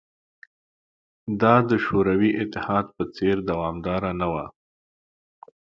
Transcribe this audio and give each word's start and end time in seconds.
دا 1.41 1.55
د 1.69 1.71
شوروي 1.85 2.31
اتحاد 2.43 2.85
په 2.95 3.03
څېر 3.15 3.35
دوامداره 3.49 4.11
نه 4.19 4.27
وه 4.33 4.45